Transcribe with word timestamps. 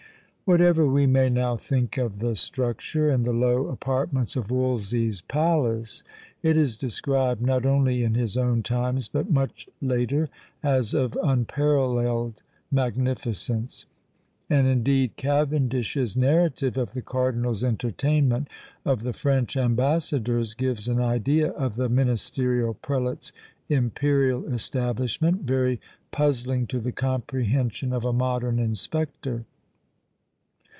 Whatever 0.43 0.85
we 0.85 1.07
may 1.07 1.29
now 1.29 1.55
think 1.55 1.97
of 1.97 2.19
the 2.19 2.35
structure, 2.35 3.09
and 3.09 3.23
the 3.23 3.31
low 3.31 3.67
apartments 3.67 4.35
of 4.35 4.51
Wolsey's 4.51 5.21
PALACE, 5.21 6.03
it 6.43 6.57
is 6.57 6.75
described 6.75 7.41
not 7.41 7.65
only 7.65 8.03
in 8.03 8.15
his 8.15 8.37
own 8.37 8.61
times, 8.61 9.07
but 9.07 9.31
much 9.31 9.69
later, 9.81 10.27
as 10.61 10.93
of 10.93 11.17
unparalleled 11.23 12.41
magnificence; 12.69 13.85
and 14.49 14.67
indeed 14.67 15.15
Cavendish's 15.15 16.17
narrative 16.17 16.75
of 16.77 16.91
the 16.91 17.01
Cardinal's 17.01 17.63
entertainment 17.63 18.49
of 18.83 19.03
the 19.03 19.13
French 19.13 19.55
ambassadors 19.55 20.53
gives 20.53 20.89
an 20.89 20.99
idea 20.99 21.51
of 21.51 21.77
the 21.77 21.87
ministerial 21.87 22.73
prelate's 22.73 23.31
imperial 23.69 24.45
establishment 24.53 25.43
very 25.43 25.79
puzzling 26.11 26.67
to 26.67 26.81
the 26.81 26.91
comprehension 26.91 27.93
of 27.93 28.03
a 28.03 28.11
modern 28.11 28.59
inspector. 28.59 29.45